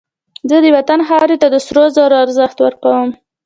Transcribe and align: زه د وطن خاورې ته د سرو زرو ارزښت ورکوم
زه 0.49 0.57
د 0.63 0.65
وطن 0.77 0.99
خاورې 1.07 1.37
ته 1.41 1.47
د 1.53 1.55
سرو 1.67 1.83
زرو 1.95 2.15
ارزښت 2.25 2.57
ورکوم 2.61 3.09